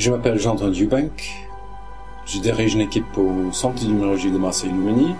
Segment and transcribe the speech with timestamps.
[0.00, 1.30] Je m'appelle Jean-Antoine Dubank.
[2.24, 5.14] Je dirige une équipe au Centre d'immunologie de Marseille-Lumini.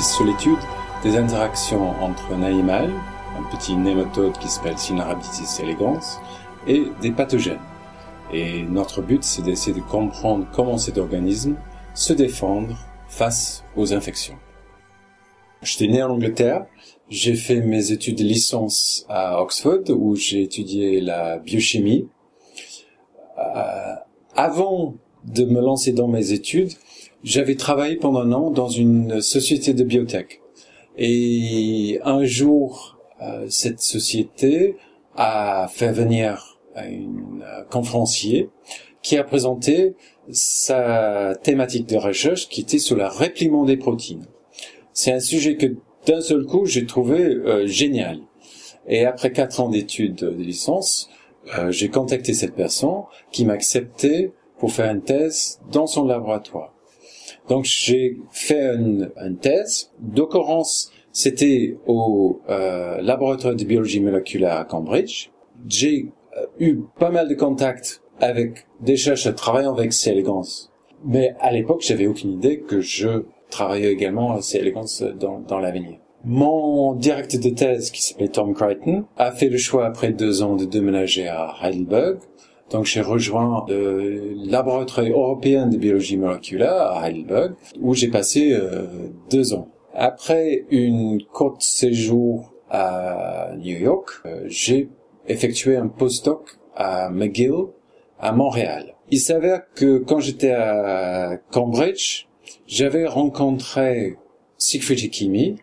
[0.00, 0.58] Sur l'étude
[1.02, 2.90] des interactions entre un animal,
[3.38, 6.00] un petit nématode qui s'appelle Cinerabitis elegans,
[6.66, 7.60] et des pathogènes.
[8.32, 11.56] Et notre but, c'est d'essayer de comprendre comment cet organisme
[11.94, 12.76] se défendre
[13.08, 14.36] face aux infections.
[15.62, 16.66] J'étais né en Angleterre.
[17.08, 22.08] J'ai fait mes études de licence à Oxford, où j'ai étudié la biochimie.
[23.38, 23.94] Euh,
[24.34, 24.94] avant
[25.24, 26.72] de me lancer dans mes études,
[27.24, 30.40] j'avais travaillé pendant un an dans une société de biotech.
[30.98, 34.76] Et un jour, euh, cette société
[35.16, 38.50] a fait venir un euh, conférencier
[39.02, 39.94] qui a présenté
[40.30, 44.26] sa thématique de recherche qui était sur le répliement des protéines.
[44.92, 48.20] C'est un sujet que d'un seul coup j'ai trouvé euh, génial.
[48.88, 51.10] Et après quatre ans d'études de licence,
[51.58, 56.72] euh, j'ai contacté cette personne qui m'a accepté pour faire une thèse dans son laboratoire.
[57.48, 59.90] Donc j'ai fait une, une thèse.
[60.00, 65.30] D'occurrence, c'était au euh, laboratoire de biologie moléculaire à Cambridge.
[65.66, 70.10] J'ai euh, eu pas mal de contacts avec des chercheurs travaillant avec C.
[70.10, 70.70] elegans.
[71.04, 74.58] Mais à l'époque, j'avais aucune idée que je travaillais également à C.
[74.58, 74.86] elegans
[75.18, 75.98] dans, dans l'avenir.
[76.24, 80.56] Mon directeur de thèse, qui s'appelait Tom Crichton, a fait le choix après deux ans
[80.56, 82.18] de déménager à Heidelberg.
[82.70, 88.86] Donc j'ai rejoint le laboratoire européen de biologie moléculaire à Heidelberg, où j'ai passé euh,
[89.30, 89.68] deux ans.
[89.94, 94.88] Après une courte séjour à New York, euh, j'ai
[95.28, 97.66] effectué un postdoc à McGill
[98.18, 98.94] à Montréal.
[99.10, 102.26] Il s'avère que quand j'étais à Cambridge,
[102.66, 104.16] j'avais rencontré
[104.58, 105.56] Siegfried Hikimi,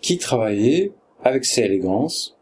[0.00, 0.92] qui travaillait
[1.22, 2.38] avec ses élégances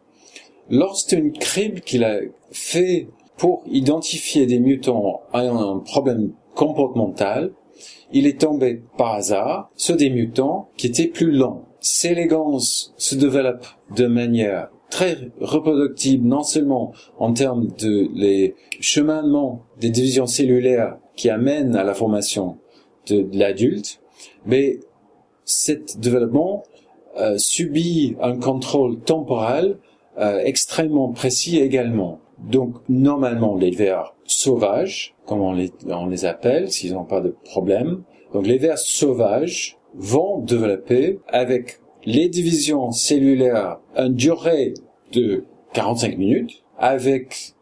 [0.71, 7.53] lors d'une crible qu'il a fait pour identifier des mutants ayant un problème comportemental.
[8.13, 11.65] Il est tombé par hasard sur des mutants qui étaient plus lents.
[11.81, 12.29] Ces
[12.97, 20.27] se développent de manière très reproductible, non seulement en termes de les cheminements des divisions
[20.27, 22.59] cellulaires qui amènent à la formation
[23.09, 24.01] de, l'adulte,
[24.47, 24.81] mais
[25.45, 26.65] cet développement
[27.19, 29.79] euh, subit un contrôle temporel
[30.19, 32.21] euh, extrêmement précis également.
[32.39, 38.03] Donc normalement les vers sauvages, comme on les, appelle, s'ils n'ont pas de problème,
[38.33, 44.75] donc les vers sauvages vont développer avec les divisions cellulaires une durée
[45.13, 47.55] de 45 minutes, avec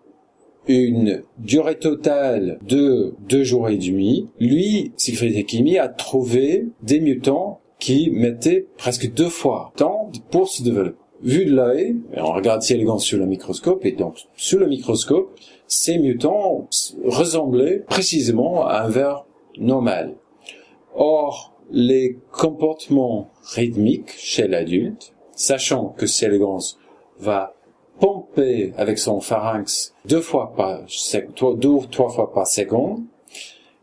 [0.67, 4.29] une durée totale de deux jours et demi.
[4.41, 10.63] Lui, Siegfried Hekimi, a trouvé des mutants qui mettaient presque deux fois tant pour se
[10.63, 10.99] développer.
[11.25, 15.35] Vu de l'œil, on regarde si élégant sur le microscope, et donc sous le microscope,
[15.67, 16.69] ces mutants
[17.03, 19.25] ressemblaient précisément à un ver
[19.57, 20.17] normal.
[20.95, 26.79] Or, les comportements rythmiques chez l'adulte, sachant que Célégance
[27.19, 27.55] va
[28.01, 30.83] pomper avec son pharynx deux fois par
[31.57, 33.03] deux ou trois fois par seconde,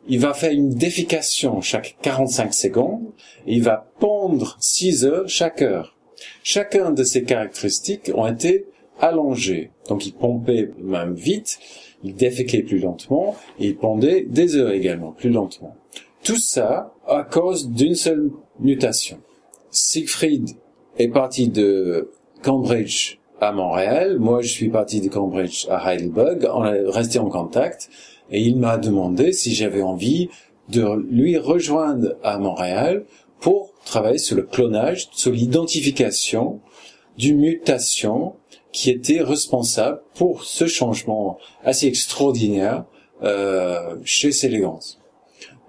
[0.07, 3.07] il va faire une défication chaque 45 secondes,
[3.47, 5.97] et il va pondre 6 heures chaque heure.
[6.43, 8.65] Chacun de ces caractéristiques ont été
[8.99, 9.71] allongées.
[9.89, 11.59] Donc il pompait même vite,
[12.03, 15.75] il déféquait plus lentement, il pondait des heures également, plus lentement.
[16.23, 19.19] Tout ça à cause d'une seule mutation.
[19.71, 20.49] Siegfried
[20.97, 22.11] est parti de
[22.43, 27.29] Cambridge à Montréal, moi je suis parti de Cambridge à Heidelberg, on est resté en
[27.29, 27.89] contact,
[28.29, 30.29] et il m'a demandé si j'avais envie
[30.69, 33.03] de lui rejoindre à Montréal
[33.39, 36.59] pour travailler sur le clonage, sur l'identification
[37.17, 38.35] d'une mutation
[38.71, 42.85] qui était responsable pour ce changement assez extraordinaire
[43.23, 44.99] euh, chez Célégance.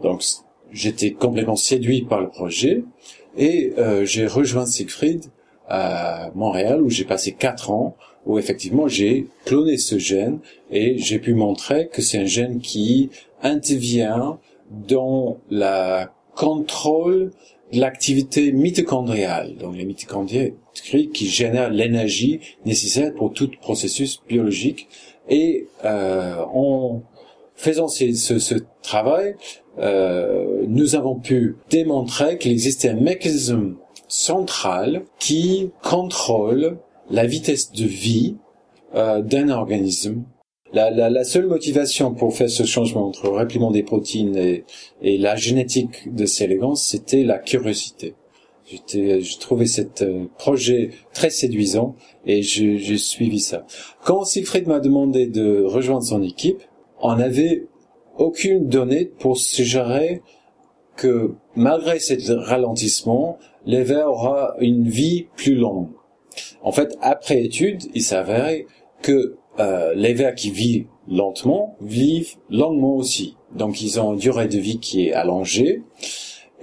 [0.02, 0.22] Donc
[0.70, 2.84] j'étais complètement séduit par le projet
[3.36, 5.24] et euh, j'ai rejoint Siegfried
[5.68, 10.38] à Montréal où j'ai passé quatre ans où effectivement j'ai cloné ce gène
[10.70, 13.10] et j'ai pu montrer que c'est un gène qui
[13.42, 14.38] intervient
[14.70, 17.32] dans la contrôle
[17.72, 24.88] l'activité mitochondriale, donc les mitochondries qui génèrent l'énergie nécessaire pour tout processus biologique
[25.28, 27.02] et euh, on
[27.54, 29.36] faisant ce, ce, travail,
[29.78, 33.76] euh, nous avons pu démontrer qu'il existait un mécanisme
[34.08, 36.78] central qui contrôle
[37.10, 38.36] la vitesse de vie
[38.94, 40.24] euh, d'un organisme.
[40.72, 44.64] La, la, la, seule motivation pour faire ce changement entre le repliement des protéines et,
[45.02, 48.14] et la génétique de ces élégances, c'était la curiosité.
[48.64, 53.66] J'ai trouvé ce euh, projet très séduisant et j'ai suivi ça.
[54.04, 56.62] Quand Siegfried m'a demandé de rejoindre son équipe,
[57.00, 57.66] on n'avait
[58.16, 60.22] aucune donnée pour suggérer
[60.96, 65.88] que malgré ce ralentissement, vers aura une vie plus longue.
[66.62, 68.66] En fait, après étude, il s'avérait
[69.02, 73.36] que euh, les vers qui vivent lentement vivent longuement aussi.
[73.54, 75.82] Donc, ils ont une durée de vie qui est allongée.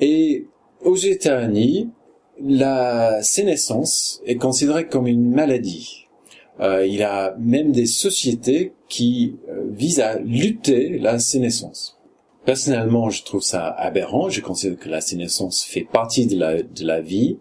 [0.02, 0.48] Et
[0.84, 1.90] aux États-Unis,
[2.42, 6.08] la sénescence est considérée comme une maladie.
[6.62, 12.00] Euh, il y a même des sociétés qui euh, visent à lutter la sénescence.
[12.46, 14.30] Personnellement, je trouve ça aberrant.
[14.30, 17.38] Je considère que la sénescence fait partie de la, de la vie.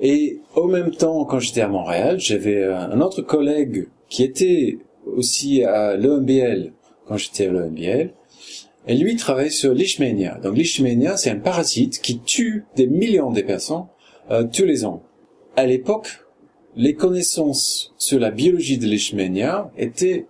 [0.00, 5.64] Et au même temps, quand j'étais à Montréal, j'avais un autre collègue qui était aussi
[5.64, 6.74] à l'EMBL
[7.06, 8.12] quand j'étais à l'EMBL.
[8.86, 10.38] Et lui travaillait sur l'Ishmania.
[10.42, 13.86] Donc l'Ishmania, c'est un parasite qui tue des millions de personnes
[14.30, 15.02] euh, tous les ans.
[15.56, 16.08] À l'époque,
[16.76, 20.26] les connaissances sur la biologie de l'Ishmania étaient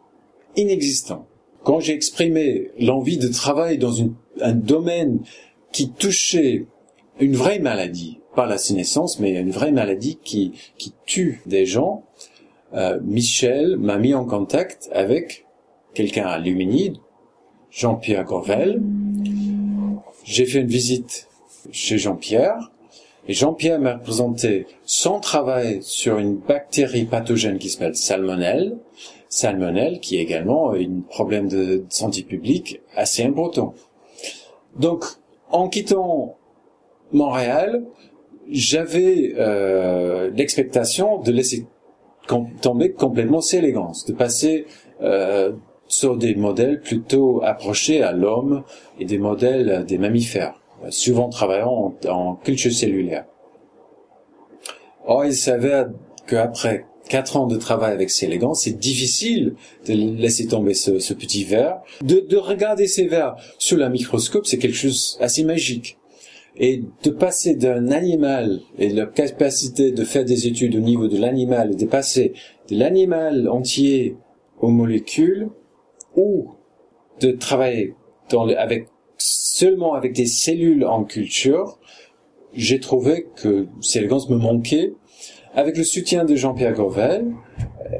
[0.55, 1.27] inexistantes.
[1.65, 4.01] Quand j'ai exprimé l'envie de travailler dans
[4.41, 5.21] un domaine
[5.73, 6.67] qui touchait
[7.19, 12.05] une vraie maladie, pas la sénescence, mais une vraie maladie qui, qui tue des gens,
[12.75, 15.47] euh, Michel m'a mis en contact avec
[15.95, 16.97] quelqu'un à Luminide,
[17.71, 18.81] Jean-Pierre Gorvel.
[20.25, 21.29] J'ai fait une visite
[21.71, 22.71] chez Jean-Pierre
[23.29, 28.77] et Jean-Pierre m'a présenté son travail sur une bactérie pathogène qui s'appelle salmonelle,
[29.29, 33.75] salmonelle qui est également un problème de santé publique assez important.
[34.77, 35.05] Donc,
[35.51, 36.37] en quittant
[37.13, 37.85] Montréal,
[38.49, 41.67] j'avais euh, l'expectation de laisser
[42.27, 44.67] tomber complètement ces élégances, de passer
[45.03, 45.53] euh,
[45.89, 48.63] sur des modèles plutôt approchés à l'homme
[48.99, 50.55] et des modèles des mammifères
[50.91, 53.25] souvent travaillant en, culture cellulaire.
[55.05, 55.91] Or, il s'avère
[56.27, 59.55] qu'après quatre ans de travail avec ces élégants, c'est difficile
[59.87, 61.81] de laisser tomber ce, petit verre.
[62.03, 65.99] De, de, regarder ces verres sous la microscope, c'est quelque chose assez magique.
[66.57, 71.17] Et de passer d'un animal et la capacité de faire des études au niveau de
[71.17, 72.35] l'animal, de passer
[72.69, 74.17] de l'animal entier
[74.61, 75.49] aux molécules,
[76.17, 76.51] ou
[77.21, 77.95] de travailler
[78.31, 81.79] dans avec seulement avec des cellules en culture,
[82.55, 84.93] j'ai trouvé que ces élégances me manquaient.
[85.55, 87.33] Avec le soutien de Jean-Pierre Gorvel,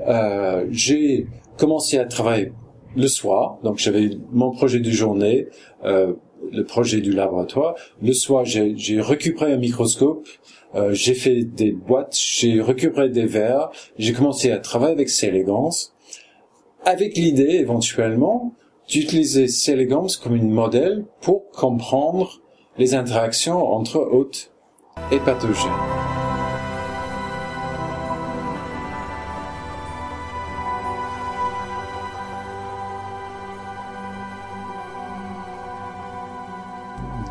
[0.09, 1.27] euh, j'ai
[1.59, 2.53] commencé à travailler
[2.97, 3.59] le soir.
[3.63, 5.49] Donc j'avais mon projet de journée,
[5.85, 6.15] euh,
[6.53, 7.75] le projet du laboratoire.
[8.01, 10.27] Le soir, j'ai récupéré un microscope,
[10.75, 15.27] euh, j'ai fait des boîtes, j'ai récupéré des verres, j'ai commencé à travailler avec ces
[15.27, 15.95] élégances,
[16.85, 18.55] avec l'idée éventuellement
[18.89, 22.41] d'utiliser Selegams comme une modèle pour comprendre
[22.79, 24.53] les interactions entre hôtes
[25.11, 25.92] et pathogènes.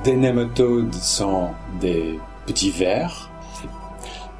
[0.03, 3.29] Des nématodes sont des petits vers.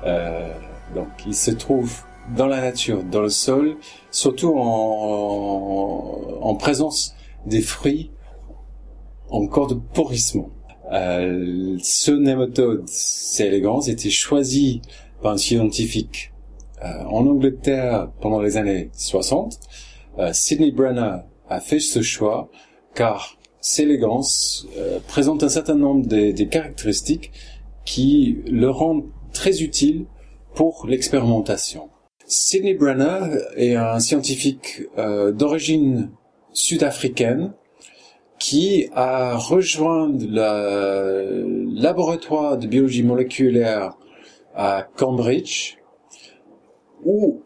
[0.06, 0.54] Euh,
[0.96, 2.02] donc, ils se trouvent
[2.36, 3.78] dans la nature, dans le sol,
[4.10, 7.16] surtout en, en présence
[7.46, 8.12] des fruits
[9.30, 10.50] en cours de pourrissement.
[10.92, 14.82] Euh, ce nématode, c'est élégant, était choisi
[15.22, 16.34] par un scientifique
[16.84, 19.60] euh, en Angleterre pendant les années 60.
[20.20, 21.18] Euh, Sidney Brenner
[21.50, 22.50] a fait ce choix
[22.94, 27.32] car cette élégance euh, présente un certain nombre des, des caractéristiques
[27.86, 30.06] qui le rendent très utile
[30.56, 31.90] pour l'expérimentation.
[32.26, 36.12] Sidney Brenner est un scientifique euh, d'origine
[36.54, 37.54] sud-africaine
[38.40, 43.98] qui a rejoint le laboratoire de biologie moléculaire
[44.56, 45.78] à Cambridge
[47.04, 47.42] où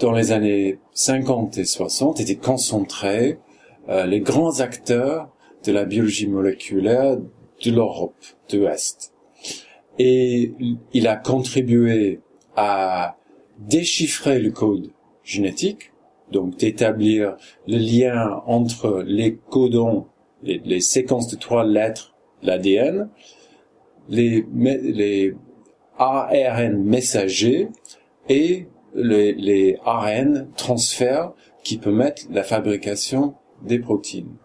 [0.00, 3.38] dans les années 50 et 60 étaient concentrés
[3.88, 5.28] euh, les grands acteurs
[5.64, 9.12] de la biologie moléculaire de l'Europe de l'Ouest.
[9.98, 10.52] Et
[10.92, 12.20] il a contribué
[12.56, 13.16] à
[13.58, 14.90] déchiffrer le code
[15.22, 15.92] génétique,
[16.32, 20.06] donc d'établir le lien entre les codons,
[20.42, 23.08] les, séquences de trois lettres, l'ADN,
[24.08, 25.34] les, les
[25.98, 27.68] ARN messagers
[28.28, 34.36] et les, les ARN transferts qui permettent la fabrication des protéines.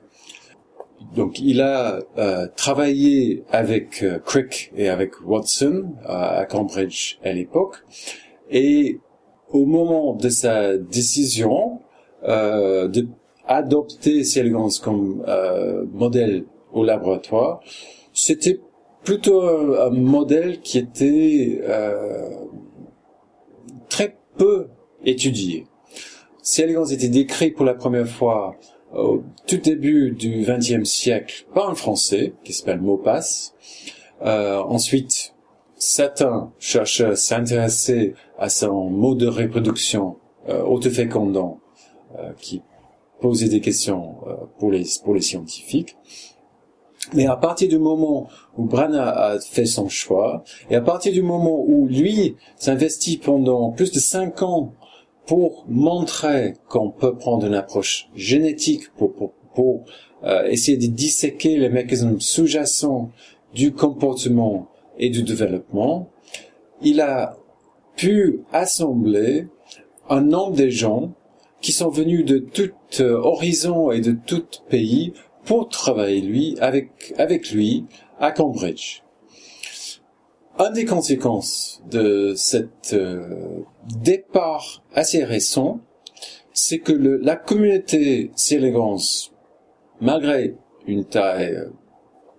[1.15, 7.77] Donc il a euh, travaillé avec euh, Crick et avec Watson à Cambridge à l'époque,
[8.49, 8.99] et
[9.51, 11.79] au moment de sa décision
[12.23, 13.07] euh, de
[13.47, 17.61] adopter Cielgans comme euh, modèle au laboratoire,
[18.13, 18.59] c'était
[19.03, 22.29] plutôt un, modèle qui était euh,
[23.89, 24.67] très peu
[25.03, 25.65] étudié.
[26.43, 28.55] Cielgans était décrit pour la première fois
[28.93, 33.53] au tout début du XXe siècle par un Français qui s'appelle Maupass.
[34.21, 35.33] Euh, ensuite,
[35.75, 40.17] certains chercheurs s'intéressaient à son mode de reproduction
[40.49, 41.59] euh, autofécondant
[42.17, 42.61] euh, qui
[43.21, 45.95] posait des questions euh, pour les pour les scientifiques.
[47.13, 48.27] Mais à partir du moment
[48.57, 53.71] où Brana a fait son choix, et à partir du moment où lui s'investit pendant
[53.71, 54.73] plus de cinq ans
[55.29, 59.13] pour montrer qu'on peut prendre une approche génétique pour,
[60.23, 63.11] euh, essayer de disséquer les mécanismes sous-jacents
[63.53, 66.09] du comportement et du développement,
[66.81, 67.37] il a
[67.95, 69.45] pu assembler
[70.09, 71.13] un nombre de gens
[71.61, 75.13] qui sont venus de tout euh, horizon et de tout pays
[75.45, 77.85] pour travailler lui avec lui
[78.19, 79.03] à Cambridge.
[80.61, 83.61] Un des conséquences de cet euh,
[84.03, 85.79] départ assez récent,
[86.51, 89.31] c'est que le, la communauté Célégance,
[90.01, 91.69] malgré une taille euh,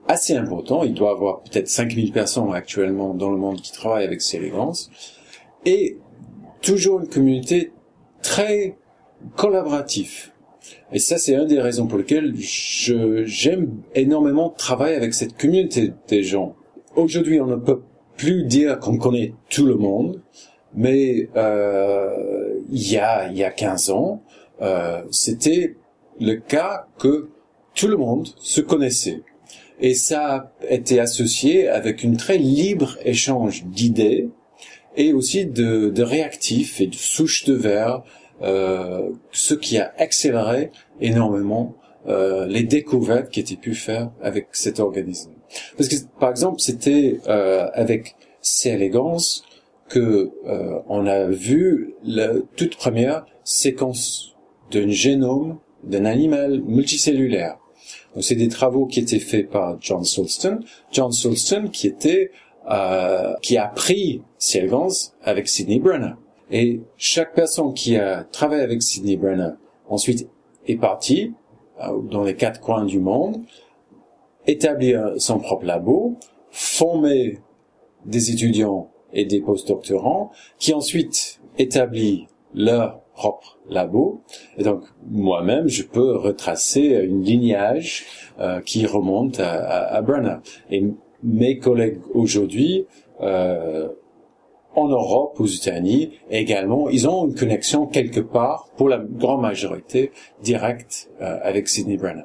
[0.06, 4.20] assez importante, il doit avoir peut-être 5000 personnes actuellement dans le monde qui travaillent avec
[4.20, 4.90] Célégance,
[5.64, 5.96] est
[6.60, 7.72] toujours une communauté
[8.20, 8.76] très
[9.34, 10.30] collaborative.
[10.92, 16.22] Et ça, c'est une des raisons pour lesquelles j'aime énormément travailler avec cette communauté des
[16.22, 16.54] gens.
[16.96, 17.80] Aujourd'hui, on ne peut
[18.20, 20.20] plus dire qu'on connaît tout le monde,
[20.74, 24.22] mais euh, il y a il y a 15 ans,
[24.60, 25.76] euh, c'était
[26.20, 27.30] le cas que
[27.74, 29.22] tout le monde se connaissait.
[29.80, 34.28] Et ça a été associé avec une très libre échange d'idées
[34.98, 38.02] et aussi de, de réactifs et de souches de verre,
[38.42, 41.74] euh, ce qui a accéléré énormément
[42.06, 45.30] euh, les découvertes qui étaient pu faire avec cet organisme.
[45.76, 48.70] Parce que, par exemple, c'était euh, avec C.
[48.70, 49.42] elegans
[49.88, 54.36] que euh, on a vu la toute première séquence
[54.70, 57.58] d'un génome d'un animal multicellulaire.
[58.14, 60.60] Donc, c'est des travaux qui étaient faits par John Sulston.
[60.92, 62.30] John Sulston qui était
[62.70, 64.58] euh, qui a pris C.
[64.58, 66.12] elegans avec Sidney Brenner.
[66.50, 69.52] Et chaque personne qui a travaillé avec Sidney Brenner
[69.88, 70.28] ensuite
[70.66, 71.32] est partie
[71.80, 73.42] euh, dans les quatre coins du monde
[74.50, 76.16] établir son propre labo,
[76.50, 77.38] former
[78.04, 84.22] des étudiants et des postdoctorants qui ensuite établissent leur propre labo.
[84.58, 88.04] Et donc moi-même, je peux retracer une lignage
[88.40, 90.36] euh, qui remonte à, à, à, Brenner.
[90.70, 90.84] Et
[91.22, 92.86] mes collègues aujourd'hui,
[93.20, 93.88] euh,
[94.74, 100.12] en Europe, aux États-Unis également, ils ont une connexion quelque part, pour la grande majorité,
[100.42, 102.24] directe euh, avec Sidney Brenner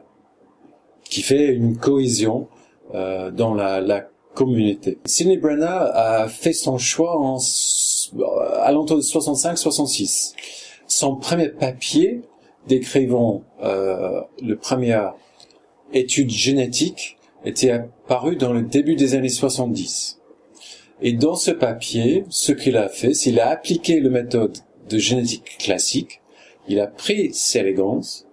[1.16, 2.50] qui fait une cohésion
[2.94, 4.98] euh, dans la, la communauté.
[5.06, 7.38] Sidney Brenner a fait son choix en
[8.62, 10.34] à l'entour de 65-66.
[10.88, 12.24] Son premier papier
[12.68, 15.00] décrivant euh, le premier
[15.94, 20.20] étude génétique était apparu dans le début des années 70.
[21.02, 24.58] Et dans ce papier, ce qu'il a fait, c'est qu'il a appliqué la méthode
[24.90, 26.20] de génétique classique.
[26.68, 28.26] Il a pris ses élégances,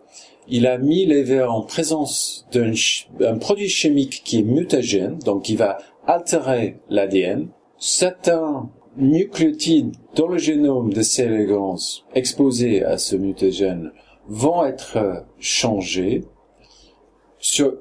[0.48, 5.56] il a mis les vers en présence d'un produit chimique qui est mutagène, donc qui
[5.56, 7.48] va altérer l'ADN.
[7.78, 13.92] Certains nucléotides dans le génome de ces élégances exposés à ce mutagène
[14.28, 16.24] vont être changés
[17.38, 17.74] sur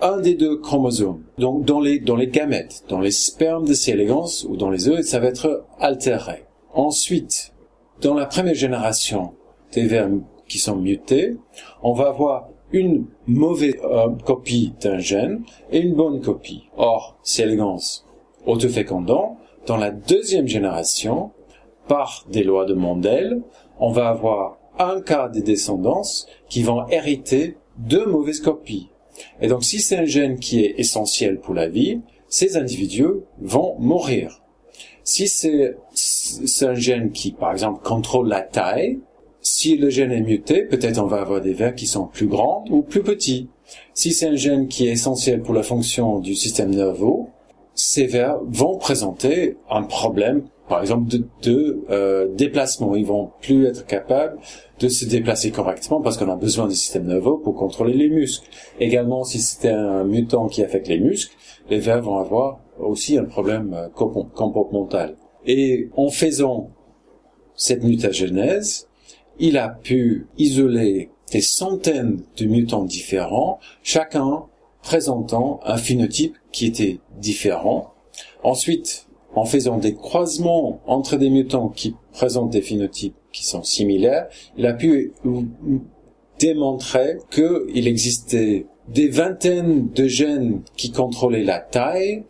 [0.00, 1.24] un des deux chromosomes.
[1.38, 5.04] Donc dans les dans gamètes, dans les spermes de ces élégances ou dans les œufs,
[5.04, 6.44] ça va être altéré.
[6.74, 7.52] Ensuite,
[8.00, 9.34] dans la première génération
[9.72, 10.08] des vers
[10.54, 11.36] qui sont mutés,
[11.82, 15.42] on va avoir une mauvaise euh, copie d'un gène
[15.72, 16.68] et une bonne copie.
[16.76, 18.06] Or, c'est élégance
[18.46, 21.32] autofécondant, dans la deuxième génération,
[21.88, 23.42] par des lois de Mendel,
[23.80, 28.90] on va avoir un quart des descendances qui vont hériter deux mauvaises copies.
[29.40, 33.74] Et donc, si c'est un gène qui est essentiel pour la vie, ces individus vont
[33.80, 34.40] mourir.
[35.02, 35.74] Si c'est
[36.62, 39.00] un gène qui, par exemple, contrôle la taille,
[39.44, 42.64] si le gène est muté, peut-être on va avoir des vers qui sont plus grands
[42.70, 43.48] ou plus petits.
[43.92, 47.26] Si c'est un gène qui est essentiel pour la fonction du système nerveux,
[47.74, 52.96] ces vers vont présenter un problème par exemple, de, euh, déplacement.
[52.96, 54.38] Ils vont plus être capables
[54.80, 58.48] de se déplacer correctement parce qu'on a besoin du système nerveux pour contrôler les muscles.
[58.80, 61.36] Également, si c'était un mutant qui affecte les muscles,
[61.68, 63.88] les vers vont avoir aussi un problème euh,
[64.34, 65.16] comportemental.
[65.46, 66.70] Et en faisant
[67.54, 68.88] cette mutagénèse,
[69.38, 74.44] il a pu isoler des centaines de mutants différents, chacun
[74.82, 77.94] présentant un phénotype qui était différent.
[78.42, 84.28] Ensuite, en faisant des croisements entre des mutants qui présentent des phénotypes qui sont similaires,
[84.56, 85.12] il a pu
[86.38, 92.24] démontrer qu'il existait des vingtaines de gènes qui contrôlaient la taille,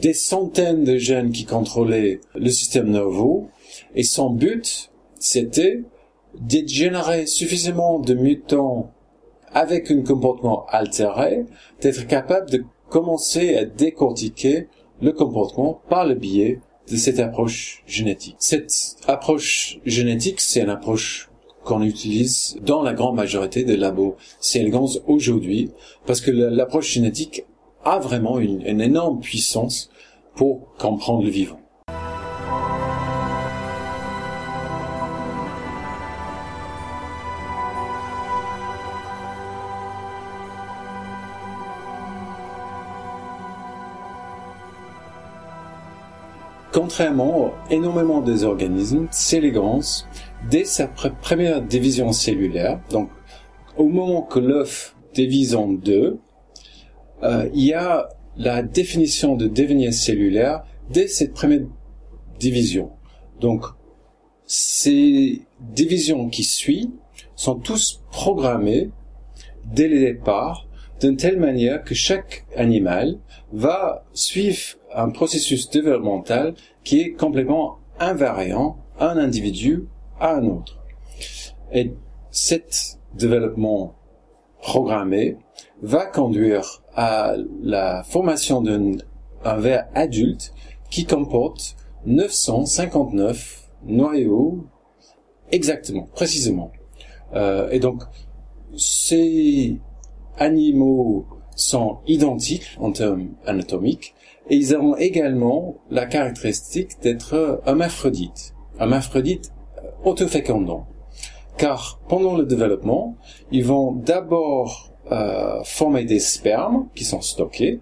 [0.00, 3.42] des centaines de gènes qui contrôlaient le système nerveux,
[3.94, 5.82] et son but, c'était
[6.40, 8.90] de générer suffisamment de mutants
[9.52, 11.44] avec un comportement altéré,
[11.80, 14.68] d'être capable de commencer à décortiquer
[15.00, 16.60] le comportement par le biais
[16.90, 18.36] de cette approche génétique.
[18.38, 21.30] Cette approche génétique, c'est une approche
[21.64, 24.70] qu'on utilise dans la grande majorité des labos C.
[25.06, 25.70] aujourd'hui,
[26.06, 27.44] parce que l'approche génétique
[27.84, 29.90] a vraiment une énorme puissance
[30.34, 31.61] pour comprendre le vivant.
[46.72, 50.08] Contrairement énormément des organismes, Célégance,
[50.50, 53.10] dès sa première division cellulaire, donc
[53.76, 56.18] au moment que l'œuf divise en deux,
[57.22, 61.66] euh, il y a la définition de devenir cellulaire dès cette première
[62.40, 62.90] division.
[63.38, 63.66] Donc,
[64.46, 66.90] ces divisions qui suivent
[67.36, 68.88] sont tous programmées
[69.66, 70.66] dès le départ
[71.02, 73.18] d'une telle manière que chaque animal
[73.52, 76.54] va suivre un processus développemental
[76.84, 79.88] qui est complètement invariant un individu
[80.20, 80.78] à un autre.
[81.72, 81.92] Et
[82.30, 83.94] cet développement
[84.60, 85.36] programmé
[85.82, 90.54] va conduire à la formation d'un ver adulte
[90.88, 94.66] qui comporte 959 noyaux
[95.50, 96.70] exactement, précisément.
[97.34, 98.04] Euh, et donc,
[98.76, 99.80] ces
[100.38, 104.14] animaux sont identiques en termes anatomiques
[104.48, 108.54] et ils ont également la caractéristique d'être hermaphrodites.
[108.78, 110.86] Hermaphrodites euh, autofécondants.
[111.56, 113.16] Car pendant le développement,
[113.50, 117.80] ils vont d'abord euh, former des spermes qui sont stockés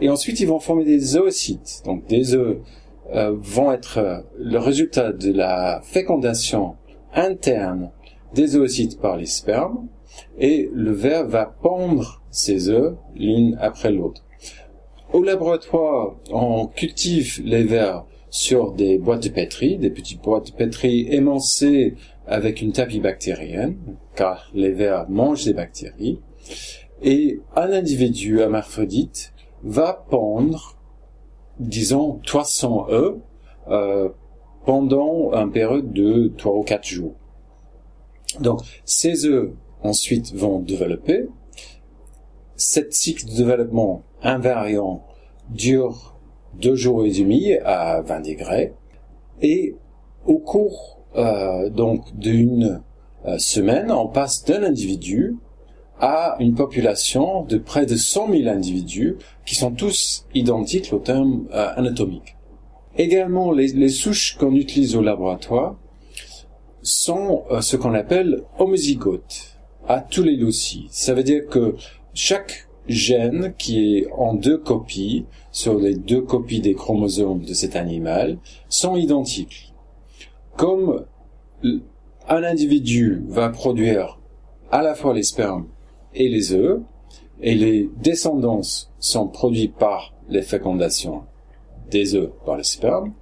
[0.00, 1.82] et ensuite ils vont former des oocytes.
[1.84, 2.58] Donc des œufs
[3.14, 6.76] euh, vont être le résultat de la fécondation
[7.14, 7.90] interne
[8.34, 9.88] des oocytes par les spermes
[10.38, 14.22] et le ver va pondre ces œufs l'une après l'autre.
[15.12, 20.56] Au laboratoire, on cultive les vers sur des boîtes de pétri, des petites boîtes de
[20.56, 23.76] pétri émancées avec une tapis bactérienne,
[24.16, 26.20] car les vers mangent des bactéries.
[27.02, 30.78] Et un individu hermaphrodite va pondre,
[31.58, 33.16] disons, 300 œufs
[33.68, 34.08] euh,
[34.64, 37.14] pendant un période de 3 ou 4 jours.
[38.40, 39.50] Donc, ces œufs
[39.82, 41.26] ensuite vont développer.
[42.56, 45.04] Cet cycle de développement invariant
[45.50, 46.16] dure
[46.54, 48.74] deux jours et demi à 20 degrés.
[49.40, 49.74] Et
[50.26, 52.82] au cours euh, donc d'une
[53.26, 55.36] euh, semaine, on passe d'un individu
[56.00, 59.16] à une population de près de 100 000 individus
[59.46, 62.36] qui sont tous identiques au terme euh, anatomique.
[62.96, 65.76] Également, les, les souches qu'on utilise au laboratoire
[66.82, 70.88] sont ce qu'on appelle homozygotes à tous les loci.
[70.90, 71.76] Ça veut dire que
[72.14, 77.76] chaque gène qui est en deux copies sur les deux copies des chromosomes de cet
[77.76, 79.72] animal sont identiques.
[80.56, 81.04] Comme
[82.28, 84.18] un individu va produire
[84.70, 85.66] à la fois les spermes
[86.14, 86.80] et les œufs,
[87.40, 88.62] et les descendants
[89.00, 91.24] sont produits par les fécondations
[91.90, 93.12] des œufs par les spermes,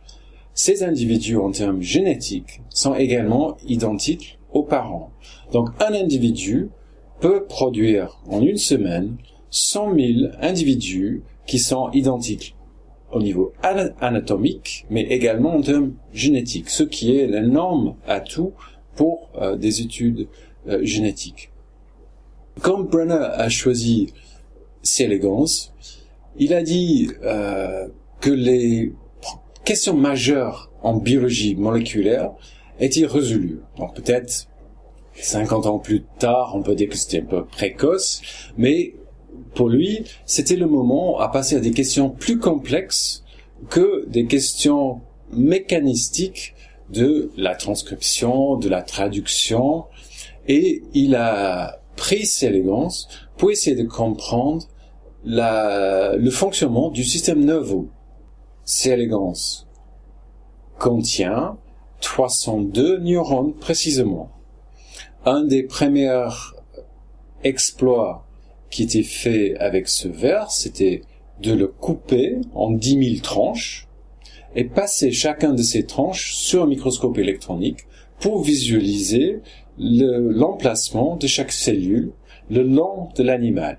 [0.54, 5.10] ces individus en termes génétiques sont également identiques aux parents.
[5.52, 6.68] Donc un individu
[7.20, 9.16] peut produire en une semaine
[9.50, 10.06] 100 000
[10.40, 12.56] individus qui sont identiques
[13.12, 13.52] au niveau
[14.00, 18.52] anatomique, mais également en termes génétiques, ce qui est l'énorme atout
[18.94, 20.28] pour euh, des études
[20.68, 21.50] euh, génétiques.
[22.60, 24.12] Quand Brenner a choisi
[24.82, 25.04] C.
[25.04, 25.72] elegans,
[26.38, 27.88] il a dit euh,
[28.20, 28.92] que les
[29.70, 32.32] questions majeures en biologie moléculaire
[32.80, 33.60] étaient résolues.
[33.78, 34.48] Donc peut-être
[35.14, 38.20] 50 ans plus tard, on peut dire que c'était un peu précoce,
[38.58, 38.96] mais
[39.54, 43.22] pour lui, c'était le moment à passer à des questions plus complexes
[43.68, 45.02] que des questions
[45.32, 46.56] mécanistique
[46.92, 49.84] de la transcription, de la traduction,
[50.48, 53.06] et il a pris ces élégances
[53.36, 54.66] pour essayer de comprendre
[55.24, 57.86] le fonctionnement du système nerveux.
[58.72, 59.66] Ces élégances
[60.78, 61.58] contient
[62.02, 64.30] 302 neurones précisément.
[65.24, 66.28] Un des premiers
[67.42, 68.28] exploits
[68.70, 71.02] qui était fait avec ce verre, c'était
[71.42, 73.88] de le couper en 10 000 tranches
[74.54, 77.88] et passer chacun de ces tranches sur un microscope électronique
[78.20, 79.40] pour visualiser
[79.78, 82.12] l'emplacement de chaque cellule
[82.48, 83.78] le long de l'animal.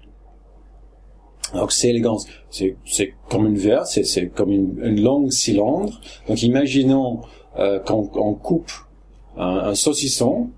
[1.53, 2.17] Donc c'est élégant,
[2.49, 5.99] c'est comme une verre, c'est comme une, longue cylindre.
[6.27, 7.21] Donc imaginons
[7.57, 8.71] euh, qu'on coupe
[9.37, 10.49] un, saucisson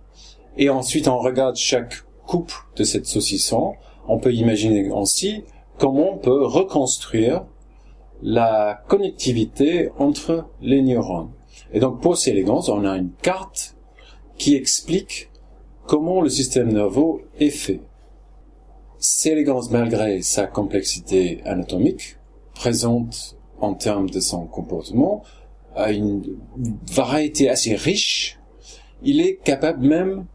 [0.57, 1.95] et ensuite on regarde chaque
[2.27, 3.73] coupe de cette saucisson.
[4.07, 5.43] On peut imaginer aussi
[5.77, 7.45] comment on peut reconstruire
[8.21, 11.31] la connectivité entre les neurones.
[11.73, 13.75] Et donc pour ces élégances, on a une carte
[14.37, 15.29] qui explique
[15.87, 17.81] comment le système nerveux est fait.
[19.03, 22.15] Célégance, malgré sa complexité anatomique,
[22.55, 25.23] présente en termes de son comportement
[25.75, 26.23] une
[26.89, 28.39] variété assez riche.
[29.03, 30.25] Il est capable même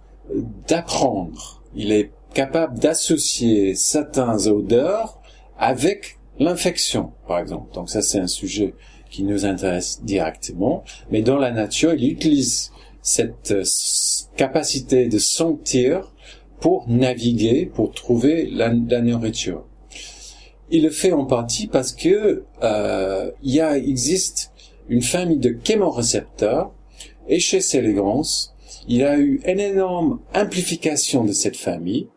[0.69, 1.63] d'apprendre.
[1.75, 5.19] Il est capable d'associer certains odeurs
[5.59, 7.73] avec l'infection, par exemple.
[7.73, 8.75] Donc ça, c'est un sujet
[9.11, 10.85] qui nous intéresse directement.
[11.11, 13.65] Mais dans la nature, il utilise cette euh,
[14.37, 16.13] capacité de sentir
[16.61, 19.65] pour naviguer, pour trouver la, nourriture.
[20.71, 24.53] Il le fait en partie parce que euh, il y existe
[24.89, 26.73] une famille de chémorécepteurs
[27.29, 28.23] et chez Celegrans,
[28.89, 32.09] il a eu une énorme amplification de cette famille,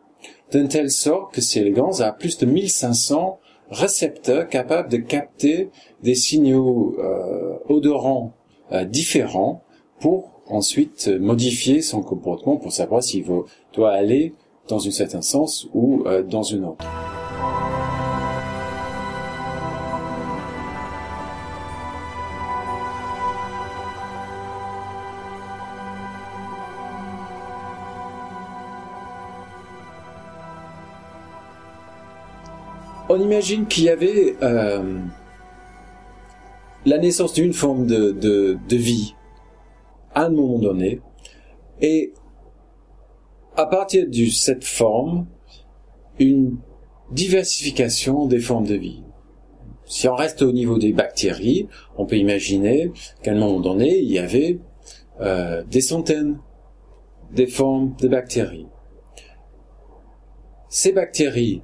[0.50, 3.38] d'une telle sorte que Celegrans a plus de 1500
[3.70, 5.70] récepteurs capables de capter
[6.02, 8.34] des signaux euh, odorants
[8.72, 9.62] euh, différents
[10.00, 13.24] pour ensuite modifier son comportement pour savoir s'il
[13.72, 14.34] doit aller
[14.68, 16.84] dans un certain sens ou euh, dans un autre.
[33.08, 35.00] On imagine qu'il y avait euh,
[36.86, 39.14] la naissance d'une forme de, de vie
[40.14, 41.00] à un moment donné.
[41.80, 42.12] Et
[43.56, 45.26] à partir de cette forme,
[46.18, 46.58] une
[47.10, 49.02] diversification des formes de vie.
[49.84, 54.10] Si on reste au niveau des bactéries, on peut imaginer qu'à un moment donné, il
[54.10, 54.58] y avait
[55.20, 56.38] euh, des centaines
[57.32, 58.66] des formes de bactéries.
[60.68, 61.62] Ces bactéries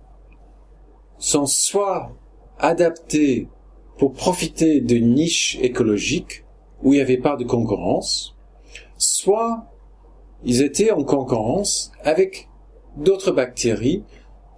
[1.18, 2.12] sont soit
[2.58, 3.48] adaptées
[3.96, 6.44] pour profiter de niches écologiques
[6.82, 8.36] où il n'y avait pas de concurrence,
[8.98, 9.66] soit
[10.44, 12.48] ils étaient en concurrence avec
[12.96, 14.04] d'autres bactéries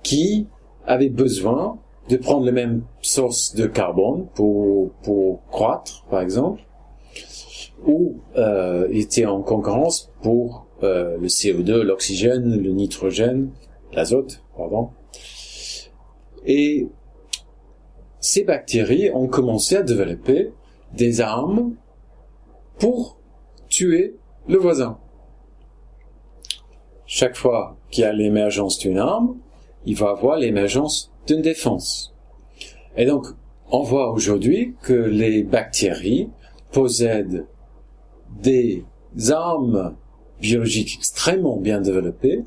[0.03, 0.49] qui
[0.87, 6.63] avaient besoin de prendre les mêmes sources de carbone pour, pour croître, par exemple,
[7.87, 13.51] ou euh, étaient en concurrence pour euh, le CO2, l'oxygène, le nitrogène,
[13.93, 14.91] l'azote, pardon.
[16.45, 16.89] Et
[18.21, 20.53] ces bactéries ont commencé à développer
[20.95, 21.75] des armes
[22.79, 23.19] pour
[23.69, 24.17] tuer
[24.49, 24.99] le voisin.
[27.07, 29.37] Chaque fois qu'il y a l'émergence d'une arme,
[29.87, 32.15] il va avoir l'émergence d'une défense.
[32.97, 33.27] Et donc,
[33.71, 36.29] on voit aujourd'hui que les bactéries
[36.73, 37.47] possèdent
[38.43, 38.85] des
[39.31, 39.97] armes
[40.41, 42.45] biologiques extrêmement bien développées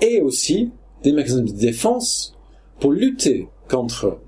[0.00, 0.70] et aussi
[1.02, 2.36] des mécanismes de défense
[2.80, 4.18] pour lutter contre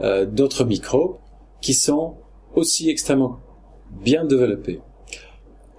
[0.00, 1.16] euh, d'autres microbes
[1.60, 2.14] qui sont
[2.54, 3.38] aussi extrêmement
[4.02, 4.80] bien développés.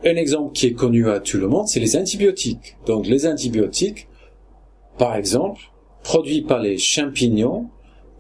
[0.04, 2.78] Un exemple qui est connu à tout le monde, c'est les antibiotiques.
[2.88, 4.08] Donc les antibiotiques,
[4.98, 5.62] par exemple,
[6.04, 7.70] produits par les champignons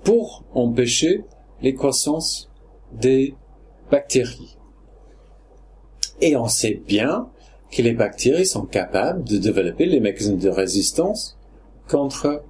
[0.03, 1.23] pour empêcher
[1.61, 2.51] les croissances
[2.91, 3.35] des
[3.89, 4.57] bactéries.
[6.21, 7.29] Et on sait bien
[7.71, 11.37] que les bactéries sont capables de développer les mécanismes de résistance
[11.89, 12.43] contre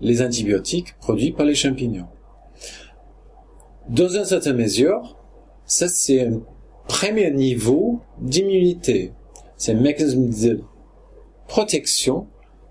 [0.00, 2.06] les antibiotiques produits par les champignons.
[3.88, 5.16] Dans une certaine mesure,
[5.64, 6.28] ça c'est
[6.88, 9.12] premier niveau d'immunité.
[9.56, 10.62] C'est un mécanisme de
[11.48, 12.28] protection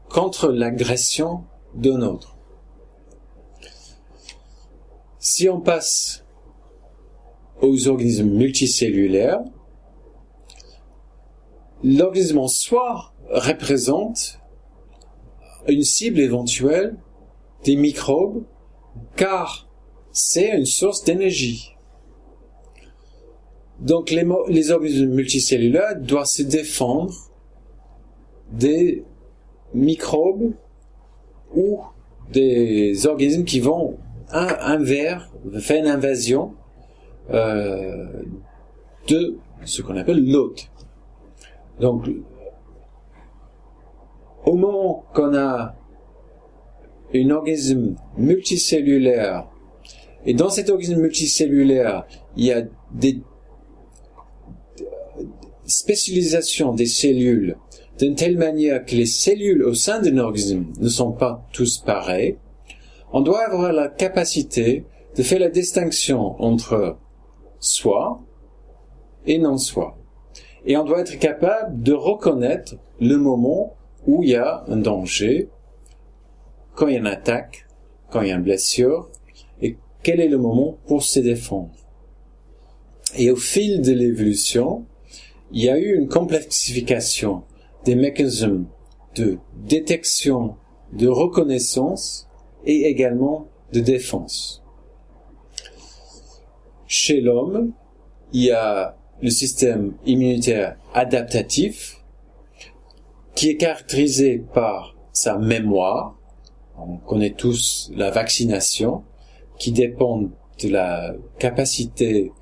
[0.09, 2.37] contre l'agression d'un autre.
[5.19, 6.23] Si on passe
[7.61, 9.43] aux organismes multicellulaires,
[11.83, 14.39] l'organisme en soi représente
[15.67, 16.97] une cible éventuelle
[17.63, 18.45] des microbes
[19.15, 19.67] car
[20.11, 21.74] c'est une source d'énergie.
[23.79, 27.13] Donc les, organismes multicellulaires doivent se défendre
[28.51, 29.03] des
[29.73, 30.53] microbes
[31.53, 31.81] ou
[32.31, 33.97] des organismes qui vont
[34.31, 36.53] un, vers faire une invasion
[37.31, 38.05] euh,
[39.07, 40.69] de ce qu'on appelle l'hôte.
[41.79, 42.07] Donc,
[44.45, 45.75] au moment qu'on a
[47.13, 49.47] un organisme multicellulaire,
[50.25, 53.21] et dans cet organisme multicellulaire, il y a des
[55.65, 57.57] spécialisations des cellules
[57.97, 62.37] d'une telle manière que les cellules au sein d'un organisme ne sont pas tous pareils,
[63.13, 66.97] on doit avoir la capacité de faire la distinction entre
[67.59, 68.21] soi
[69.25, 69.97] et non soi.
[70.65, 73.75] Et on doit être capable de reconnaître le moment
[74.07, 75.49] où il y a un danger,
[76.75, 77.67] quand il y a une attaque,
[78.09, 79.09] quand il y a une blessure,
[79.61, 81.71] et quel est le moment pour se défendre.
[83.17, 84.85] Et au fil de l'évolution,
[85.55, 87.43] il y a eu une complexification
[87.85, 88.65] des mécanismes
[89.15, 90.57] de détection,
[90.91, 92.27] de reconnaissance
[92.65, 94.61] et également de défense.
[96.87, 97.71] Chez l'homme,
[98.33, 102.03] il y a le système immunitaire adaptatif
[103.33, 106.17] qui est caractérisé par sa mémoire.
[106.77, 109.03] On connaît tous la vaccination
[109.57, 112.33] qui dépend de la capacité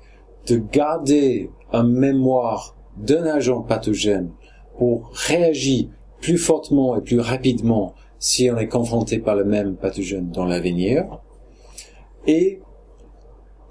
[0.48, 4.30] de garder un mémoire d'un agent pathogène
[4.78, 5.88] pour réagir
[6.20, 11.04] plus fortement et plus rapidement si on est confronté par le même pathogène dans l'avenir,
[12.26, 12.60] et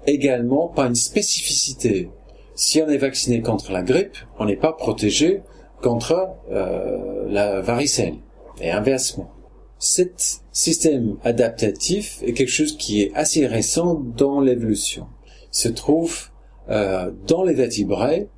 [0.06, 2.10] également par une spécificité.
[2.54, 5.42] Si on est vacciné contre la grippe, on n'est pas protégé
[5.82, 8.14] contre euh, la varicelle,
[8.60, 9.30] et inversement.
[9.78, 15.08] Cet système adaptatif est quelque chose qui est assez récent dans l'évolution.
[15.52, 16.30] Il se trouve
[16.70, 18.28] euh, dans les vertébrés,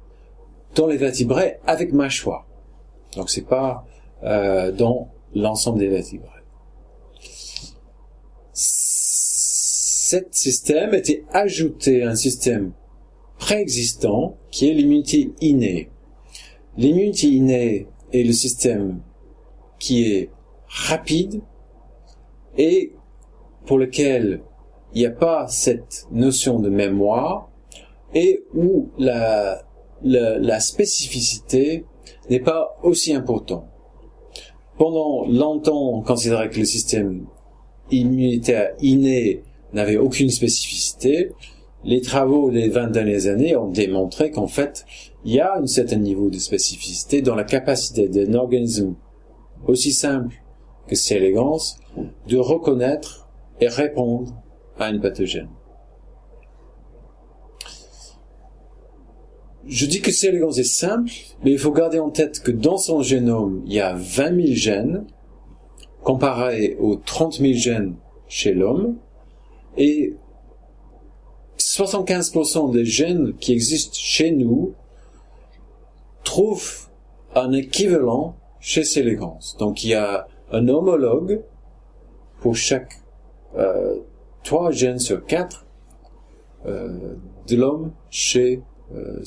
[0.77, 2.47] dans les vertébrés avec mâchoire.
[3.17, 3.85] Donc c'est pas
[4.23, 6.29] euh, dans l'ensemble des vertébrés.
[8.53, 12.73] Cet système était ajouté à un système
[13.39, 15.91] préexistant qui est l'immunité innée.
[16.77, 19.01] L'immunité innée est le système
[19.79, 20.31] qui est
[20.69, 21.41] rapide
[22.57, 22.93] et
[23.67, 24.43] pour lequel
[24.95, 27.51] il n'y a pas cette notion de mémoire
[28.15, 29.66] et où la,
[30.07, 31.85] la, spécificité
[32.31, 33.69] n'est pas aussi important.
[34.79, 37.27] Pendant longtemps, on considérait que le système
[37.91, 39.43] immunitaire inné
[39.73, 41.33] n'avait aucune spécificité.
[41.85, 44.85] Les travaux des 20 dernières années ont démontré qu'en fait,
[45.25, 48.97] il y a un certain niveau de spécificité dans la capacité d'un organisme
[49.67, 50.35] aussi simple
[50.89, 51.17] que C.
[51.17, 51.79] élégance
[52.29, 53.29] de reconnaître
[53.61, 54.35] et répondre
[54.79, 55.49] à une pathogène.
[59.69, 60.29] Je dis que C.
[60.29, 61.11] élégance est simple,
[61.43, 64.55] mais il faut garder en tête que dans son génome, il y a 20 000
[64.55, 65.07] gènes,
[66.05, 67.97] comparé aux 30 000 gènes
[68.29, 68.97] chez l'homme,
[69.77, 70.15] et
[71.59, 74.75] 75% des gènes qui existent chez nous
[76.23, 76.89] trouvent
[77.35, 79.01] un équivalent chez C.
[79.01, 79.57] élégance.
[79.59, 81.43] Donc il y a un homologue
[82.41, 83.01] pour chaque
[83.57, 83.97] euh,
[84.45, 85.67] 3 gènes sur 4
[86.67, 87.17] euh,
[87.49, 88.63] de l'homme chez
[88.95, 89.25] euh,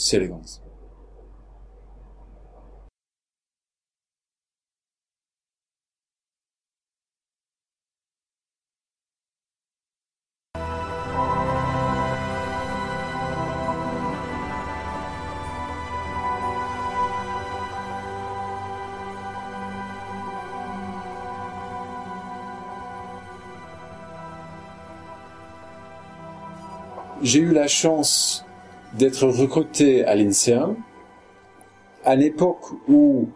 [27.21, 28.45] J'ai eu la chance
[28.97, 30.75] d'être recruté à l'INSERM
[32.04, 33.30] à l'époque où,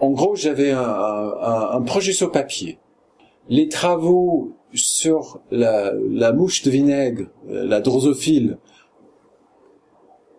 [0.00, 2.78] en gros, j'avais un, projet sur papier.
[3.48, 8.58] Les travaux sur la, la mouche de vinaigre, euh, la drosophile,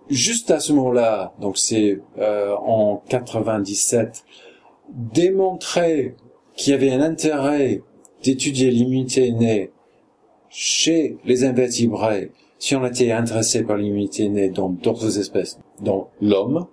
[0.10, 4.24] juste à ce moment-là, donc c'est euh, en 97,
[4.90, 6.16] démontraient
[6.56, 7.82] qu'il y avait un intérêt
[8.24, 9.72] d'étudier l'immunité innée
[10.50, 12.32] chez les invertébrés
[12.66, 16.66] si on était intéressé par l'immunité innée dans d'autres espèces, dans l'homme,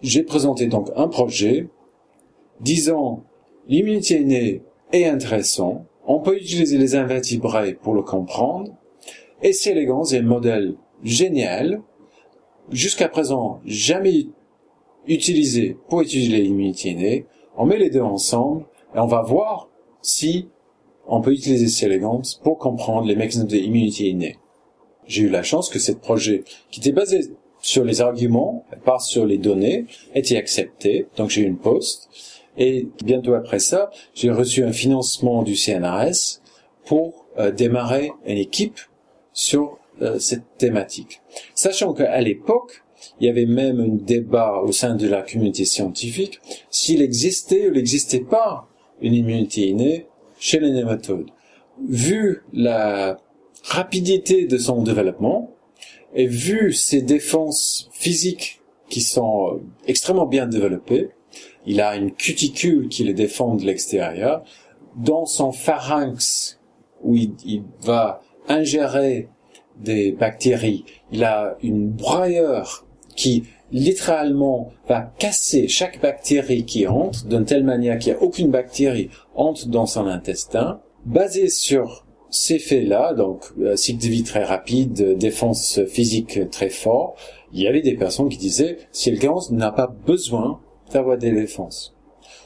[0.00, 1.68] j'ai présenté donc un projet
[2.60, 3.22] disant
[3.68, 8.72] l'immunité innée est intéressant, on peut utiliser les invertébrés pour le comprendre,
[9.42, 11.82] et c'est élégance est un modèle génial,
[12.70, 14.28] jusqu'à présent jamais
[15.06, 17.26] utilisé pour étudier l'immunité innée,
[17.58, 19.68] on met les deux ensemble et on va voir
[20.00, 20.48] si
[21.06, 22.00] on peut utiliser ces
[22.42, 24.38] pour comprendre les mécanismes de l'immunité innée
[25.06, 27.20] j'ai eu la chance que ce projet, qui était basé
[27.60, 31.06] sur les arguments, pas sur les données, était accepté.
[31.16, 32.08] Donc j'ai eu une poste.
[32.58, 36.40] Et bientôt après ça, j'ai reçu un financement du CNRS
[36.86, 38.80] pour euh, démarrer une équipe
[39.32, 41.20] sur euh, cette thématique.
[41.54, 42.82] Sachant qu'à l'époque,
[43.20, 46.40] il y avait même un débat au sein de la communauté scientifique
[46.70, 48.68] s'il existait ou n'existait pas
[49.00, 50.06] une immunité innée
[50.38, 51.30] chez les nématodes.
[51.86, 53.18] Vu la
[53.66, 55.50] rapidité de son développement
[56.14, 61.10] et vu ses défenses physiques qui sont euh, extrêmement bien développées,
[61.66, 64.44] il a une cuticule qui le défend de l'extérieur,
[64.96, 66.60] dans son pharynx
[67.02, 69.28] où il, va ingérer
[69.78, 77.44] des bactéries, il a une broyeur qui littéralement va casser chaque bactérie qui entre d'une
[77.44, 83.14] telle manière qu'il n'y a aucune bactérie entre dans son intestin, basé sur ces faits-là,
[83.14, 87.14] donc euh, cycle de vie très rapide, défense physique très fort,
[87.52, 90.60] il y avait des personnes qui disaient Silgans n'a pas besoin
[90.92, 91.94] d'avoir des défenses.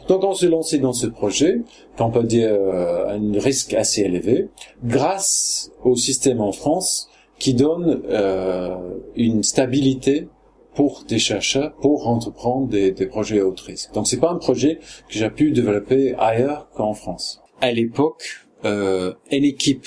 [0.08, 1.60] Donc on s'est lancé dans ce projet,
[1.96, 4.48] qu'on peut dire euh, un risque assez élevé,
[4.84, 8.76] grâce au système en France qui donne euh,
[9.16, 10.28] une stabilité
[10.74, 13.92] pour des chercheurs pour entreprendre des, des projets à haut risque.
[13.92, 14.76] Donc c'est pas un projet
[15.08, 17.42] que j'ai pu développer ailleurs qu'en France.
[17.60, 19.86] À l'époque, euh, une équipe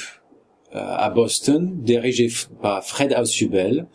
[0.76, 2.30] euh, à Boston dirigée
[2.62, 3.88] par Fred Ausubel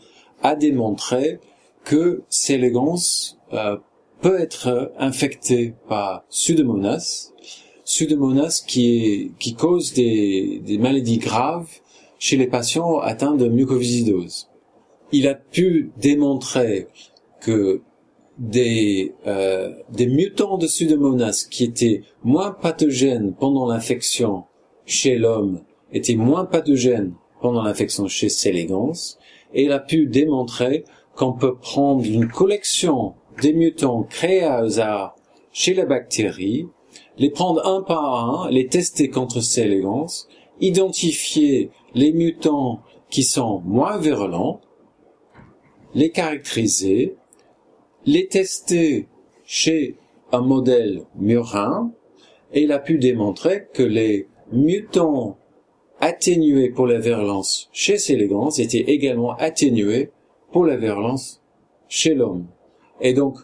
[0.43, 1.41] a démontré
[1.85, 3.77] que Célégance euh,
[4.21, 7.33] peut être infecté par Pseudomonas,
[7.85, 11.71] Pseudomonas qui, qui cause des, des maladies graves
[12.19, 14.49] chez les patients atteints de mucoviscidose.
[15.13, 16.89] Il a pu démontrer
[17.41, 17.83] que
[18.39, 24.45] des, euh, mutants de Pseudomonas qui étaient moins pathogènes pendant l'infection
[24.89, 25.61] chez l'homme
[25.93, 29.17] étaient moins pathogènes pendant l'infection chez Selegans,
[29.55, 35.15] et il a pu démontrer qu'on peut prendre une collection des mutants créés à hasard
[35.53, 36.67] chez la bactérie,
[37.19, 40.27] les prendre un par un, les tester contre Selegans,
[40.61, 44.61] identifier les mutants qui sont moins virulents,
[45.95, 47.15] les caractériser,
[48.07, 49.07] les tester
[49.45, 49.97] chez
[50.33, 51.93] un modèle murin,
[52.53, 55.39] et il a pu démontrer que les mutants
[56.01, 60.11] atténués pour la virulence chez Célégans étaient également atténués
[60.53, 61.43] pour la virulence
[61.89, 62.47] chez l'homme.
[63.01, 63.39] Et donc,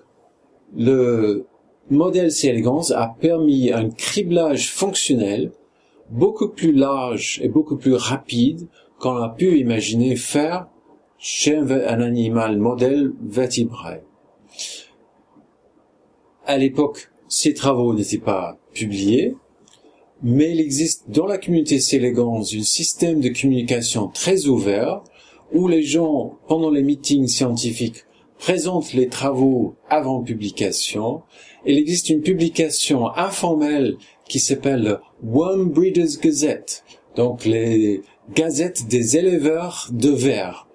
[0.76, 1.46] le
[1.90, 5.52] modèle Célégans a permis un criblage fonctionnel
[6.10, 8.66] beaucoup plus large et beaucoup plus rapide
[8.98, 10.68] qu'on a pu imaginer faire
[11.18, 14.02] chez un animal modèle vertébré.
[16.46, 19.34] À l'époque, ces travaux n'étaient pas publiés,
[20.24, 25.04] mais il existe dans la communauté Célégans un système de communication très ouvert
[25.52, 28.04] où les gens, pendant les meetings scientifiques,
[28.38, 31.22] présentent les travaux avant publication.
[31.66, 33.96] Il existe une publication informelle
[34.28, 36.84] qui s'appelle Worm Breeders Gazette,
[37.14, 38.02] donc les
[38.34, 40.66] gazettes des éleveurs de vers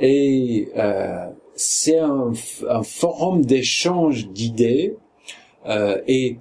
[0.00, 2.32] et euh, c'est un,
[2.68, 4.96] un, forum d'échange d'idées
[5.66, 6.38] euh, et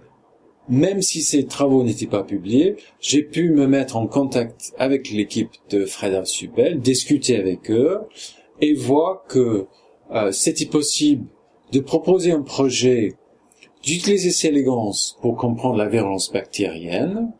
[0.69, 5.51] même si ces travaux n'étaient pas publiés, j'ai pu me mettre en contact avec l'équipe
[5.69, 7.99] de Fred Subel, discuter avec eux
[8.61, 9.67] et voir que
[10.11, 11.25] euh, c'était possible
[11.71, 13.13] de proposer un projet
[13.83, 17.33] d'utiliser ces élégances pour comprendre la virulence bactérienne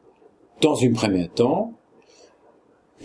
[0.59, 1.73] dans un premier temps,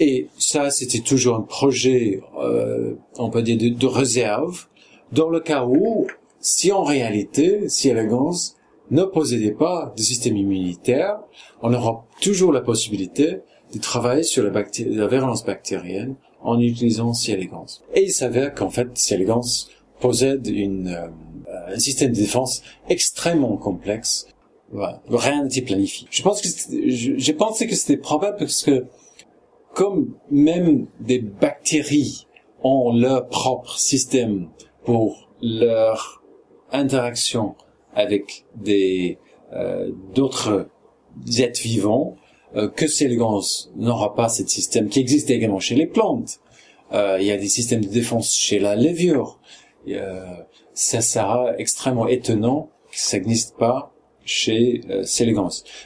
[0.00, 4.66] et ça, c'était toujours un projet, euh, on peut dire, de, réserve,
[5.12, 6.06] dans le cas où,
[6.40, 8.56] si en réalité, si Elegance
[8.90, 11.18] ne possédait pas de système immunitaire,
[11.62, 13.40] on aura toujours la possibilité
[13.72, 17.32] de travailler sur la, la virulence bactérienne en utilisant C.
[17.32, 17.66] elegans.
[17.94, 19.14] Et il s'avère qu'en fait, C.
[19.14, 19.42] elegans
[20.00, 24.28] possède une, euh, un système de défense extrêmement complexe.
[24.70, 25.02] Voilà.
[25.08, 26.06] Rien n'était planifié.
[26.10, 26.48] Je pense que
[26.86, 28.86] j'ai pensé que c'était probable parce que
[29.74, 32.26] comme même des bactéries
[32.62, 34.48] ont leur propre système
[34.84, 36.22] pour leur
[36.72, 37.54] interaction
[37.98, 39.18] avec des
[39.52, 40.68] euh, d'autres
[41.38, 42.16] êtres vivants,
[42.54, 43.40] euh, que Célégans
[43.76, 46.40] n'aura pas ce système qui existe également chez les plantes.
[46.92, 49.40] Euh, il y a des systèmes de défense chez la levure.
[49.88, 50.24] Euh,
[50.74, 53.92] ça sera extrêmement étonnant que ça n'existe pas
[54.24, 55.04] chez euh,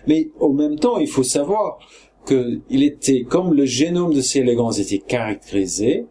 [0.06, 1.78] Mais au même temps, il faut savoir
[2.26, 6.06] qu'il était, comme le génome de ces élégances était caractérisé,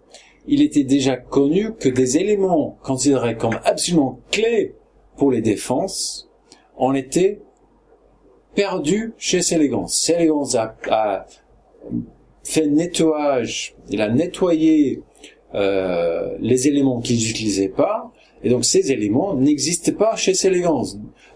[0.48, 4.76] il était déjà connu que des éléments considérés comme absolument clés
[5.22, 6.28] pour les défenses
[6.78, 7.42] en étaient
[8.56, 9.86] perdus chez Célégans.
[9.86, 11.28] Célégans a, a
[12.44, 15.04] fait nettoyage, il a nettoyé
[15.54, 18.12] euh, les éléments qu'ils n'utilisaient pas,
[18.44, 20.86] et donc ces éléments n'existent pas chez Célégans.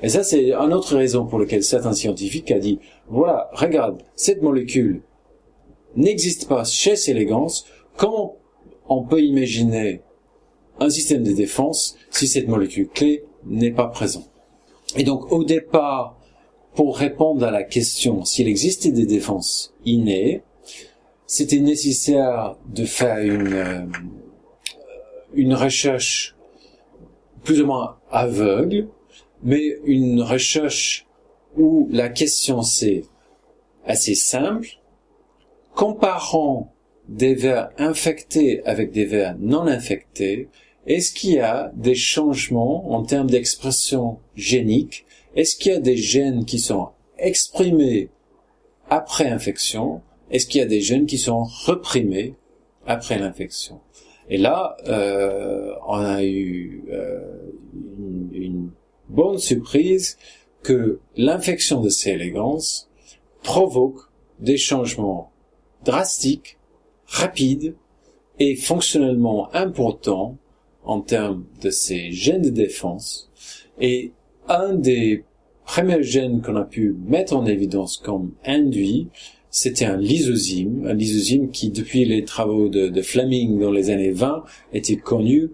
[0.01, 4.41] Et ça, c'est une autre raison pour laquelle certains scientifiques a dit, voilà, regarde, cette
[4.41, 5.03] molécule
[5.95, 7.53] n'existe pas chez Célégans,
[7.97, 8.37] comment
[8.89, 10.01] on peut imaginer
[10.79, 14.29] un système de défense si cette molécule clé n'est pas présente
[14.95, 16.17] Et donc, au départ,
[16.73, 20.43] pour répondre à la question s'il existait des défenses innées,
[21.25, 23.85] c'était nécessaire de faire une, euh,
[25.33, 26.35] une recherche
[27.43, 28.87] plus ou moins aveugle,
[29.43, 31.07] mais une recherche
[31.55, 33.03] où la question c'est
[33.85, 34.67] assez simple,
[35.75, 36.73] comparant
[37.07, 40.49] des vers infectés avec des vers non infectés,
[40.85, 45.05] est-ce qu'il y a des changements en termes d'expression génique?
[45.35, 48.09] Est-ce qu'il y a des gènes qui sont exprimés
[48.89, 50.01] après infection?
[50.29, 52.35] Est-ce qu'il y a des gènes qui sont reprimés
[52.85, 53.79] après l'infection?
[54.29, 57.19] Et là, euh, on a eu euh,
[58.31, 58.71] une,
[59.07, 60.17] bonne surprise
[60.63, 62.09] que l'infection de C.
[62.09, 62.87] elegans
[63.43, 64.01] provoque
[64.39, 65.31] des changements
[65.83, 66.57] drastiques,
[67.05, 67.75] rapides
[68.39, 70.37] et fonctionnellement importants
[70.85, 73.31] en termes de ces gènes de défense.
[73.79, 74.11] Et
[74.47, 75.23] un des
[75.65, 79.09] premiers gènes qu'on a pu mettre en évidence comme induit,
[79.49, 84.43] c'était un lysozyme, un lysozyme qui, depuis les travaux de, Fleming dans les années 20,
[84.73, 85.51] était connu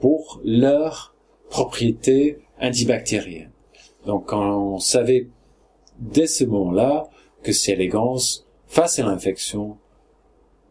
[0.00, 1.14] pour leur
[1.48, 3.50] propriété antibactérienne.
[4.04, 5.28] Donc, on savait
[6.00, 7.08] dès ce moment-là
[7.42, 7.72] que C.
[7.72, 8.18] elegans,
[8.66, 9.78] face à l'infection,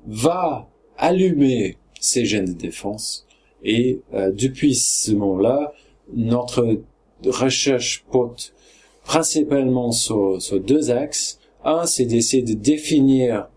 [0.06, 3.26] va allumer ces gènes de défense.
[3.64, 5.74] Et euh, depuis ce moment-là,
[6.14, 6.80] notre
[7.26, 8.54] recherche porte
[9.04, 11.40] principalement sur deux axes.
[11.64, 13.48] Un, c'est d'essayer de définir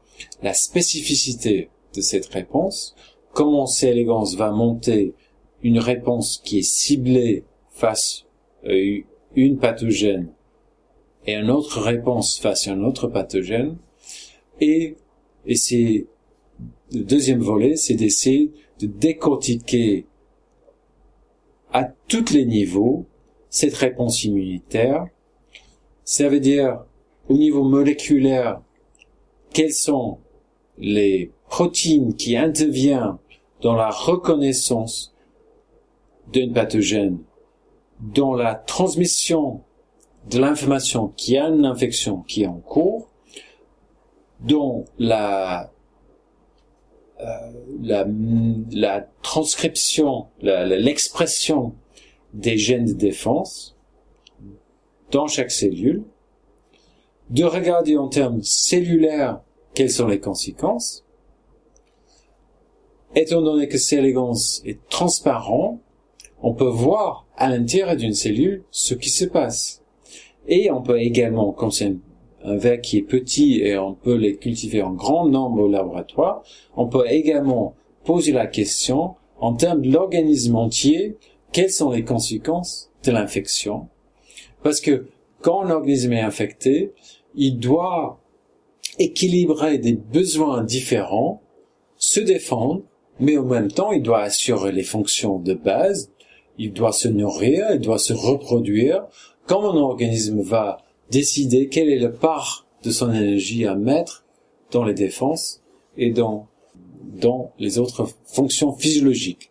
[0.43, 2.95] la spécificité de cette réponse,
[3.33, 3.89] comment C.
[3.89, 5.15] elegans va monter
[5.63, 8.25] une réponse qui est ciblée face
[8.65, 8.73] à
[9.35, 10.33] une pathogène
[11.27, 13.77] et une autre réponse face à un autre pathogène.
[14.61, 14.97] Et,
[15.47, 16.07] et c'est
[16.93, 20.07] le deuxième volet, c'est d'essayer de décortiquer
[21.73, 23.07] à tous les niveaux
[23.51, 25.07] cette réponse immunitaire.
[26.05, 26.85] Ça veut dire
[27.29, 28.61] au niveau moléculaire,
[29.53, 30.19] quelles sont
[30.79, 33.17] les protéines qui interviennent
[33.63, 35.15] dans la reconnaissance
[36.33, 37.19] d'une pathogène,
[38.01, 39.63] dans la transmission
[40.31, 43.09] de l'information qui a une infection qui est en cours,
[44.41, 45.71] dans la,
[47.81, 48.07] la,
[48.73, 51.75] la, transcription, l'expression
[52.35, 53.77] des gènes de défense
[55.11, 56.05] dans chaque cellule,
[57.31, 59.41] de regarder en termes cellulaires
[59.75, 61.05] quelles sont les conséquences.
[63.15, 63.97] Étant donné que C.
[63.97, 65.81] elegans est transparent,
[66.43, 69.83] on peut voir à l'intérieur d'une cellule ce qui se passe.
[70.49, 71.97] Et on peut également, comme c'est
[72.47, 76.43] un verre qui est petit et on peut les cultiver en grand nombre au laboratoire,
[76.77, 77.75] on peut également
[78.05, 81.17] poser la question en termes de l'organisme entier,
[81.53, 83.89] quelles sont les conséquences de l'infection?
[84.63, 85.09] Parce que
[85.43, 86.93] quand un organisme est infecté,
[87.35, 88.21] il doit
[88.99, 91.43] équilibrer des besoins différents,
[91.97, 92.83] se défendre,
[93.21, 96.13] mais en même temps, il doit assurer les fonctions de base,
[96.59, 99.05] il doit se nourrir, il doit se reproduire.
[99.47, 100.79] Quand un organisme va
[101.11, 104.25] décider quelle est la part de son énergie à mettre
[104.71, 105.63] dans les défenses
[105.97, 106.49] et dans,
[107.03, 109.51] dans les autres fonctions physiologiques.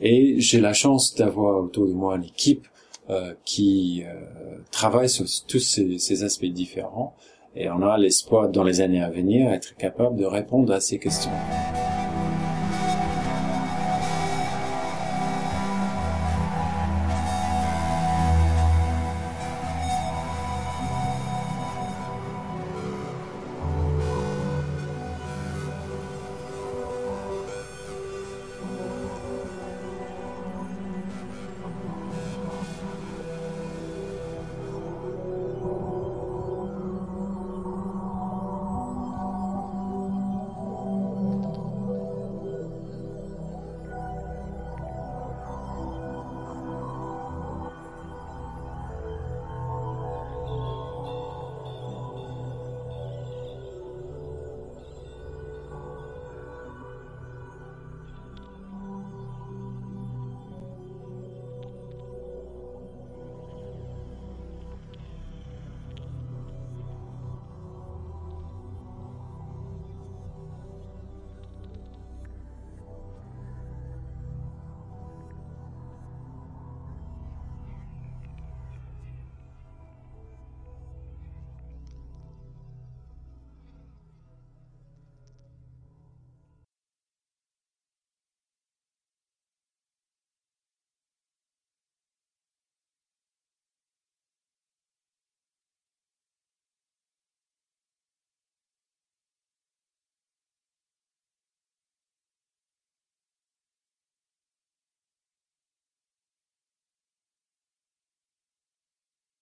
[0.00, 2.66] Et j'ai la chance d'avoir autour de moi une équipe
[3.08, 7.14] euh, qui euh, travaille sur tous ces, ces, aspects différents
[7.54, 10.98] et on a l'espoir dans les années à venir être capable de répondre à ces
[10.98, 11.30] questions.